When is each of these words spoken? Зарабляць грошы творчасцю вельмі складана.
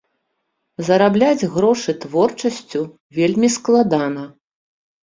Зарабляць 0.87 1.49
грошы 1.57 1.91
творчасцю 2.07 2.81
вельмі 3.21 3.55
складана. 3.59 4.31